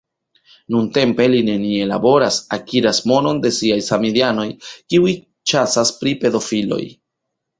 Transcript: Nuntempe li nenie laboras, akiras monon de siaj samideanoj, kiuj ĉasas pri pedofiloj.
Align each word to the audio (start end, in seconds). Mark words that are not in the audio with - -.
Nuntempe 0.75 1.25
li 1.33 1.41
nenie 1.49 1.83
laboras, 1.89 2.39
akiras 2.57 3.01
monon 3.11 3.41
de 3.43 3.51
siaj 3.59 3.77
samideanoj, 3.89 4.47
kiuj 4.93 5.13
ĉasas 5.53 5.95
pri 6.01 6.17
pedofiloj. 6.25 6.83